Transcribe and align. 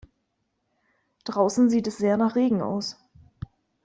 Draußen 1.25 1.69
sieht 1.69 1.85
es 1.85 1.99
sehr 1.99 2.17
nach 2.17 2.33
Regen 2.33 2.63
aus. 2.63 2.97